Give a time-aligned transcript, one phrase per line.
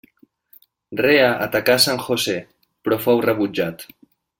[1.01, 2.37] Rea atacà San José,
[2.87, 3.91] però fou rebutjat.